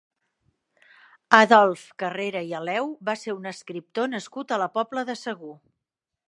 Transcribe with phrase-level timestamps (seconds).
[1.39, 5.55] Adolf Carrera i Aleu va ser un escriptor nascut a la Pobla de Segur.